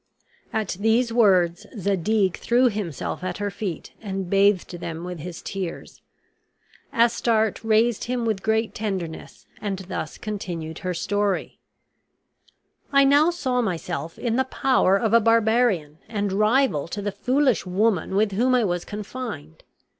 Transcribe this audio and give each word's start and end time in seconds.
At 0.51 0.77
these 0.79 1.13
words 1.13 1.67
Zadig 1.77 2.35
threw 2.35 2.69
himself 2.69 3.23
at 3.23 3.37
her 3.37 3.51
feet 3.51 3.93
and 4.01 4.31
bathed 4.31 4.79
them 4.79 5.03
with 5.03 5.19
his 5.19 5.43
tears. 5.43 6.01
Astarte 6.91 7.63
raised 7.63 8.05
him 8.05 8.25
with 8.25 8.41
great 8.41 8.73
tenderness 8.73 9.45
and 9.61 9.77
thus 9.77 10.17
continued 10.17 10.79
her 10.79 10.95
story: 10.95 11.59
"I 12.91 13.03
now 13.03 13.29
saw 13.29 13.61
myself 13.61 14.17
in 14.17 14.37
the 14.37 14.43
power 14.45 14.97
of 14.97 15.13
a 15.13 15.19
barbarian 15.21 15.99
and 16.09 16.33
rival 16.33 16.87
to 16.87 17.01
the 17.03 17.11
foolish 17.11 17.67
woman 17.67 18.15
with 18.15 18.31
whom 18.31 18.55
I 18.55 18.63
was 18.63 18.83
confined. 18.83 19.63